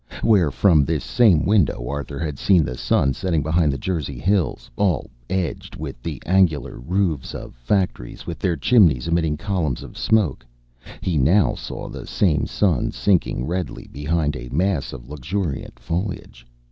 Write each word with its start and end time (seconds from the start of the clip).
Where, 0.23 0.49
from 0.49 0.83
this 0.83 1.03
same 1.03 1.45
window 1.45 1.87
Arthur 1.87 2.17
had 2.17 2.39
seen 2.39 2.63
the 2.65 2.75
sun 2.75 3.13
setting 3.13 3.43
behind 3.43 3.71
the 3.71 3.77
Jersey 3.77 4.17
hills, 4.17 4.67
all 4.75 5.11
edged 5.29 5.75
with 5.75 6.01
the 6.01 6.19
angular 6.25 6.79
roofs 6.79 7.35
of 7.35 7.53
factories, 7.53 8.25
with 8.25 8.39
their 8.39 8.55
chimneys 8.55 9.07
emitting 9.07 9.37
columns 9.37 9.83
of 9.83 9.95
smoke, 9.95 10.43
he 11.01 11.19
now 11.19 11.53
saw 11.53 11.87
the 11.87 12.07
same 12.07 12.47
sun 12.47 12.91
sinking 12.91 13.45
redly 13.45 13.87
behind 13.93 14.35
a 14.35 14.49
mass 14.49 14.91
of 14.91 15.07
luxuriant 15.07 15.77
foliage. 15.77 16.47